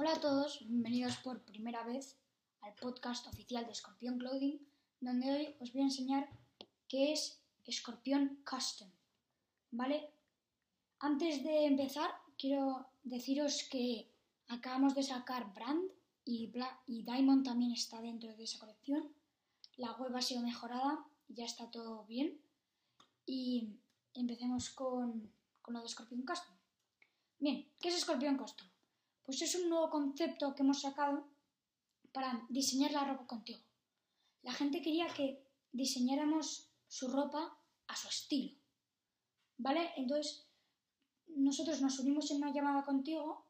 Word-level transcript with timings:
Hola 0.00 0.12
a 0.12 0.20
todos, 0.20 0.60
bienvenidos 0.60 1.16
por 1.16 1.42
primera 1.42 1.82
vez 1.82 2.16
al 2.60 2.72
podcast 2.74 3.26
oficial 3.26 3.66
de 3.66 3.74
Scorpion 3.74 4.16
Clothing, 4.16 4.64
donde 5.00 5.28
hoy 5.28 5.56
os 5.58 5.72
voy 5.72 5.82
a 5.82 5.86
enseñar 5.86 6.28
qué 6.86 7.12
es 7.12 7.42
Scorpion 7.68 8.40
Custom. 8.48 8.88
¿Vale? 9.72 10.08
Antes 11.00 11.42
de 11.42 11.64
empezar, 11.64 12.12
quiero 12.38 12.86
deciros 13.02 13.66
que 13.68 14.08
acabamos 14.46 14.94
de 14.94 15.02
sacar 15.02 15.52
Brand 15.52 15.90
y, 16.24 16.52
Diamond 16.86 17.44
también 17.44 17.72
está 17.72 18.00
dentro 18.00 18.32
de 18.36 18.44
esa 18.44 18.60
colección. 18.60 19.12
La 19.78 19.94
web 19.94 20.14
ha 20.14 20.22
sido 20.22 20.42
mejorada, 20.42 21.04
ya 21.26 21.44
está 21.44 21.72
todo 21.72 22.04
bien. 22.04 22.40
Y 23.26 23.80
empecemos 24.14 24.70
con, 24.70 25.28
con 25.60 25.74
lo 25.74 25.82
de 25.82 25.88
Scorpion 25.88 26.22
Custom. 26.24 26.54
Bien, 27.40 27.68
¿qué 27.80 27.88
es 27.88 27.98
Scorpion 28.00 28.36
Custom? 28.36 28.68
Pues 29.28 29.42
es 29.42 29.54
un 29.56 29.68
nuevo 29.68 29.90
concepto 29.90 30.54
que 30.54 30.62
hemos 30.62 30.80
sacado 30.80 31.22
para 32.12 32.46
diseñar 32.48 32.92
la 32.92 33.04
ropa 33.04 33.26
contigo. 33.26 33.60
La 34.42 34.54
gente 34.54 34.80
quería 34.80 35.06
que 35.08 35.44
diseñáramos 35.70 36.70
su 36.86 37.08
ropa 37.08 37.54
a 37.88 37.94
su 37.94 38.08
estilo. 38.08 38.56
¿Vale? 39.58 39.90
Entonces, 39.98 40.46
nosotros 41.26 41.82
nos 41.82 41.98
unimos 41.98 42.30
en 42.30 42.38
una 42.38 42.54
llamada 42.54 42.86
contigo 42.86 43.44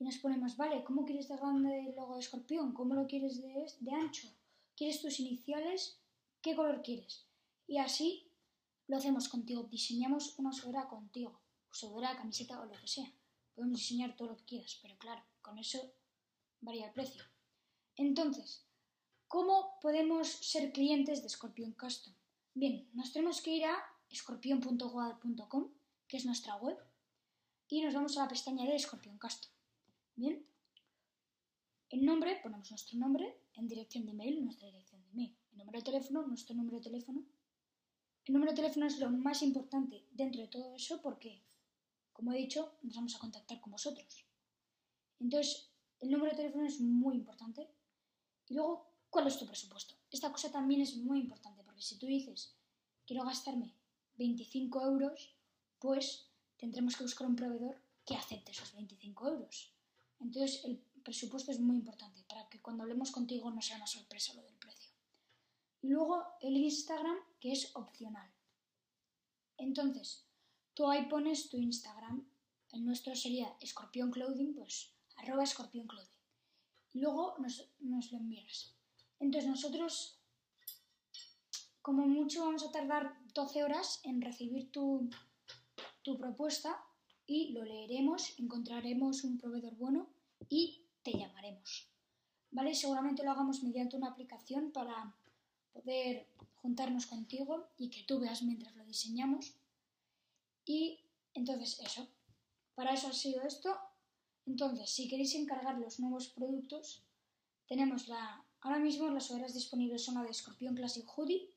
y 0.00 0.02
nos 0.02 0.16
ponemos, 0.18 0.56
vale, 0.56 0.82
¿cómo 0.82 1.04
quieres 1.04 1.28
de 1.28 1.36
grande 1.36 1.86
el 1.86 1.94
logo 1.94 2.14
de 2.14 2.20
escorpión? 2.22 2.74
¿Cómo 2.74 2.94
lo 2.94 3.06
quieres 3.06 3.40
de, 3.40 3.64
de 3.78 3.92
ancho? 3.92 4.26
¿Quieres 4.74 5.00
tus 5.00 5.20
iniciales? 5.20 6.00
¿Qué 6.42 6.56
color 6.56 6.82
quieres? 6.82 7.28
Y 7.68 7.78
así 7.78 8.28
lo 8.88 8.96
hacemos 8.96 9.28
contigo. 9.28 9.68
Diseñamos 9.70 10.36
una 10.36 10.50
sudadera 10.50 10.88
contigo. 10.88 11.38
Sudadera, 11.70 12.16
camiseta 12.16 12.60
o 12.60 12.64
lo 12.64 12.72
que 12.72 12.88
sea 12.88 13.12
podemos 13.56 13.80
diseñar 13.80 14.14
todo 14.14 14.28
lo 14.28 14.36
que 14.36 14.44
quieras, 14.44 14.78
pero 14.82 14.96
claro, 14.98 15.22
con 15.40 15.58
eso 15.58 15.92
varía 16.60 16.86
el 16.86 16.92
precio. 16.92 17.24
Entonces, 17.96 18.66
¿cómo 19.26 19.78
podemos 19.80 20.28
ser 20.28 20.72
clientes 20.72 21.22
de 21.22 21.28
Scorpion 21.28 21.72
Custom? 21.72 22.14
Bien, 22.54 22.88
nos 22.92 23.12
tenemos 23.12 23.40
que 23.40 23.50
ir 23.50 23.64
a 23.64 23.76
scorpion.guad.com, 24.14 25.72
que 26.06 26.16
es 26.18 26.26
nuestra 26.26 26.56
web, 26.56 26.78
y 27.68 27.82
nos 27.82 27.94
vamos 27.94 28.16
a 28.16 28.22
la 28.22 28.28
pestaña 28.28 28.70
de 28.70 28.78
Scorpion 28.78 29.18
Custom. 29.18 29.50
Bien, 30.14 30.46
en 31.88 32.04
nombre 32.04 32.38
ponemos 32.42 32.70
nuestro 32.70 32.98
nombre, 32.98 33.40
en 33.54 33.68
dirección 33.68 34.04
de 34.04 34.12
email, 34.12 34.44
nuestra 34.44 34.66
dirección 34.66 35.02
de 35.02 35.10
email, 35.10 35.36
en 35.52 35.58
número 35.58 35.78
de 35.78 35.84
teléfono, 35.84 36.26
nuestro 36.26 36.54
número 36.54 36.76
de 36.76 36.84
teléfono. 36.84 37.24
El 38.26 38.34
número 38.34 38.52
de 38.52 38.56
teléfono 38.56 38.86
es 38.86 38.98
lo 38.98 39.10
más 39.10 39.42
importante 39.42 40.04
dentro 40.10 40.42
de 40.42 40.48
todo 40.48 40.74
eso 40.74 41.00
porque 41.00 41.42
como 42.16 42.32
he 42.32 42.38
dicho, 42.38 42.72
nos 42.82 42.96
vamos 42.96 43.14
a 43.14 43.18
contactar 43.18 43.60
con 43.60 43.72
vosotros. 43.72 44.24
Entonces, 45.20 45.68
el 46.00 46.10
número 46.10 46.30
de 46.30 46.38
teléfono 46.38 46.66
es 46.66 46.80
muy 46.80 47.14
importante. 47.14 47.68
Y 48.48 48.54
luego, 48.54 48.86
¿cuál 49.10 49.26
es 49.26 49.38
tu 49.38 49.46
presupuesto? 49.46 49.94
Esta 50.10 50.32
cosa 50.32 50.50
también 50.50 50.80
es 50.80 50.96
muy 50.96 51.20
importante, 51.20 51.62
porque 51.62 51.82
si 51.82 51.98
tú 51.98 52.06
dices, 52.06 52.56
quiero 53.06 53.22
gastarme 53.24 53.74
25 54.16 54.82
euros, 54.82 55.34
pues 55.78 56.30
tendremos 56.56 56.96
que 56.96 57.04
buscar 57.04 57.26
un 57.26 57.36
proveedor 57.36 57.76
que 58.06 58.16
acepte 58.16 58.52
esos 58.52 58.72
25 58.72 59.28
euros. 59.28 59.74
Entonces, 60.18 60.64
el 60.64 60.78
presupuesto 61.04 61.52
es 61.52 61.60
muy 61.60 61.76
importante 61.76 62.22
para 62.26 62.48
que 62.48 62.62
cuando 62.62 62.82
hablemos 62.82 63.10
contigo 63.10 63.50
no 63.50 63.60
sea 63.60 63.76
una 63.76 63.86
sorpresa 63.86 64.32
lo 64.32 64.42
del 64.42 64.56
precio. 64.56 64.90
Y 65.82 65.88
luego 65.88 66.24
el 66.40 66.56
Instagram, 66.56 67.18
que 67.40 67.52
es 67.52 67.76
opcional. 67.76 68.30
Entonces, 69.58 70.25
Tú 70.76 70.90
ahí 70.90 71.06
pones 71.06 71.48
tu 71.48 71.56
Instagram. 71.56 72.22
El 72.70 72.84
nuestro 72.84 73.16
sería 73.16 73.56
Escorpión 73.62 74.10
Clothing, 74.10 74.52
pues 74.52 74.92
arroba 75.16 75.42
Escorpión 75.42 75.86
Clothing. 75.86 76.20
Y 76.92 77.00
luego 77.00 77.34
nos, 77.38 78.12
lo 78.12 78.18
envías. 78.18 78.74
Entonces 79.18 79.48
nosotros, 79.48 80.18
como 81.80 82.06
mucho, 82.06 82.44
vamos 82.44 82.62
a 82.62 82.70
tardar 82.70 83.16
12 83.32 83.64
horas 83.64 84.00
en 84.04 84.20
recibir 84.20 84.70
tu, 84.70 85.08
tu 86.02 86.18
propuesta 86.18 86.84
y 87.26 87.52
lo 87.52 87.64
leeremos, 87.64 88.38
encontraremos 88.38 89.24
un 89.24 89.38
proveedor 89.38 89.76
bueno 89.76 90.08
y 90.50 90.82
te 91.02 91.12
llamaremos. 91.12 91.88
¿Vale? 92.50 92.74
Seguramente 92.74 93.24
lo 93.24 93.30
hagamos 93.30 93.62
mediante 93.62 93.96
una 93.96 94.08
aplicación 94.08 94.72
para 94.72 95.14
poder 95.72 96.26
juntarnos 96.56 97.06
contigo 97.06 97.66
y 97.78 97.88
que 97.88 98.02
tú 98.02 98.20
veas 98.20 98.42
mientras 98.42 98.76
lo 98.76 98.84
diseñamos 98.84 99.54
y 100.66 101.00
entonces 101.32 101.80
eso, 101.80 102.08
para 102.74 102.92
eso 102.92 103.08
ha 103.08 103.12
sido 103.12 103.42
esto. 103.42 103.78
Entonces, 104.44 104.90
si 104.90 105.08
queréis 105.08 105.34
encargar 105.34 105.78
los 105.78 105.98
nuevos 106.00 106.28
productos, 106.28 107.02
tenemos 107.66 108.08
la... 108.08 108.44
Ahora 108.60 108.78
mismo 108.78 109.08
las 109.08 109.30
horas 109.30 109.54
disponibles 109.54 110.04
son 110.04 110.16
la 110.16 110.22
de 110.22 110.34
Scorpion 110.34 110.74
Classic 110.74 111.06
Hoodie, 111.06 111.50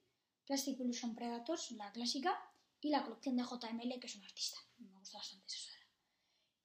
Plastic 0.45 0.79
Illusion 0.79 1.15
Predators, 1.15 1.71
la 1.71 1.91
clásica, 1.91 2.37
y 2.81 2.89
la 2.89 3.03
colección 3.03 3.35
de 3.35 3.43
JML, 3.43 3.99
que 3.99 4.07
es 4.07 4.15
un 4.15 4.23
artista. 4.23 4.57
Me 4.77 4.91
gusta 4.91 5.17
bastante 5.17 5.45
esa 5.47 5.71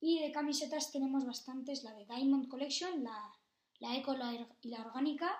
Y 0.00 0.20
de 0.20 0.32
camisetas 0.32 0.92
tenemos 0.92 1.24
bastantes, 1.24 1.82
la 1.82 1.94
de 1.94 2.04
Diamond 2.04 2.48
Collection, 2.48 3.02
la, 3.02 3.32
la 3.80 3.96
Eco 3.96 4.14
y 4.62 4.68
la 4.68 4.82
Orgánica, 4.82 5.30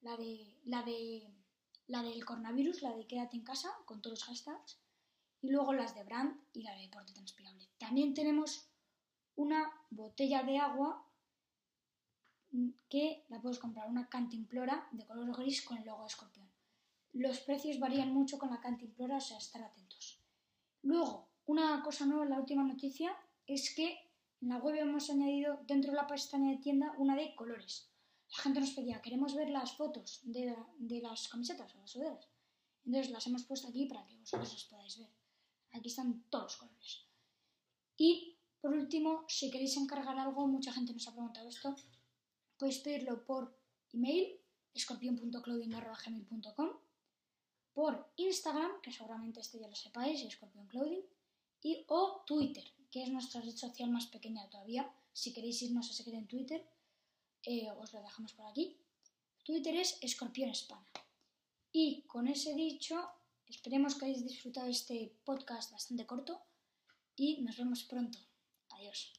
la 0.00 0.16
de, 0.16 0.54
la 0.64 0.82
de 0.82 1.32
la 1.88 2.02
del 2.02 2.24
coronavirus, 2.24 2.82
la 2.82 2.94
de 2.96 3.06
Quédate 3.06 3.36
en 3.36 3.44
casa, 3.44 3.70
con 3.84 4.02
todos 4.02 4.18
los 4.18 4.24
hashtags, 4.24 4.78
y 5.42 5.50
luego 5.50 5.72
las 5.72 5.94
de 5.94 6.04
Brand 6.04 6.40
y 6.52 6.62
la 6.62 6.74
de 6.74 6.82
deporte 6.82 7.12
transpirable. 7.12 7.68
También 7.78 8.14
tenemos 8.14 8.68
una 9.36 9.70
botella 9.90 10.42
de 10.42 10.58
agua 10.58 11.06
que 12.88 13.24
la 13.28 13.40
puedes 13.40 13.58
comprar, 13.58 13.88
una 13.88 14.08
cantimplora 14.08 14.88
de 14.92 15.06
color 15.06 15.36
gris 15.36 15.62
con 15.62 15.78
el 15.78 15.84
logo 15.84 16.02
de 16.02 16.08
escorpión. 16.08 16.50
Los 17.12 17.40
precios 17.40 17.78
varían 17.78 18.12
mucho 18.12 18.38
con 18.38 18.50
la 18.50 18.60
cantimplora, 18.60 19.16
o 19.16 19.20
sea, 19.20 19.38
estar 19.38 19.62
atentos. 19.62 20.20
Luego, 20.82 21.28
una 21.46 21.82
cosa 21.82 22.06
nueva, 22.06 22.24
la 22.24 22.38
última 22.38 22.62
noticia, 22.62 23.16
es 23.46 23.74
que 23.74 23.98
en 24.40 24.48
la 24.48 24.58
web 24.58 24.76
hemos 24.76 25.10
añadido 25.10 25.60
dentro 25.66 25.90
de 25.90 25.96
la 25.96 26.06
pestaña 26.06 26.50
de 26.50 26.58
tienda 26.58 26.94
una 26.98 27.16
de 27.16 27.34
colores. 27.34 27.90
La 28.30 28.42
gente 28.42 28.60
nos 28.60 28.72
pedía, 28.72 29.02
queremos 29.02 29.34
ver 29.34 29.50
las 29.50 29.76
fotos 29.76 30.20
de, 30.24 30.54
de 30.78 31.00
las 31.00 31.28
camisetas 31.28 31.74
o 31.74 31.78
las 31.78 31.90
sudaderas. 31.90 32.28
Entonces 32.84 33.12
las 33.12 33.26
hemos 33.26 33.44
puesto 33.44 33.68
aquí 33.68 33.86
para 33.86 34.04
que 34.06 34.16
vosotros 34.16 34.52
las 34.52 34.64
podáis 34.64 34.98
ver. 34.98 35.10
Aquí 35.72 35.88
están 35.88 36.24
todos 36.30 36.44
los 36.44 36.56
colores. 36.56 37.02
Y 37.96 38.36
por 38.60 38.72
último, 38.74 39.24
si 39.28 39.50
queréis 39.50 39.76
encargar 39.76 40.18
algo, 40.18 40.46
mucha 40.46 40.72
gente 40.72 40.92
nos 40.92 41.06
ha 41.08 41.12
preguntado 41.12 41.48
esto, 41.48 41.76
podéis 42.58 42.78
pedirlo 42.78 43.24
por 43.24 43.56
email, 43.92 44.40
escorpion.clothing.com, 44.74 46.70
por 47.72 48.10
Instagram, 48.16 48.80
que 48.80 48.92
seguramente 48.92 49.40
este 49.40 49.60
ya 49.60 49.68
lo 49.68 49.74
sepáis, 49.74 50.22
escorpionclothing, 50.22 51.04
y 51.62 51.84
o 51.88 52.22
Twitter, 52.26 52.64
que 52.90 53.02
es 53.02 53.08
nuestra 53.10 53.40
red 53.40 53.56
social 53.56 53.90
más 53.90 54.06
pequeña 54.06 54.48
todavía. 54.48 54.90
Si 55.12 55.32
queréis 55.32 55.62
irnos 55.62 55.90
a 55.90 55.94
seguir 55.94 56.14
en 56.14 56.26
Twitter, 56.26 56.64
eh, 57.42 57.70
os 57.70 57.92
lo 57.92 58.02
dejamos 58.02 58.32
por 58.34 58.46
aquí. 58.46 58.76
Twitter 59.44 59.76
es 59.76 59.98
Escorpión 60.00 60.52
Y 61.72 62.02
con 62.02 62.28
ese 62.28 62.54
dicho, 62.54 63.08
Esperemos 63.48 63.94
que 63.94 64.06
hayáis 64.06 64.26
disfrutado 64.26 64.68
este 64.68 65.14
podcast 65.24 65.72
bastante 65.72 66.06
corto 66.06 66.42
y 67.16 67.42
nos 67.42 67.56
vemos 67.56 67.84
pronto. 67.84 68.18
Adiós. 68.70 69.12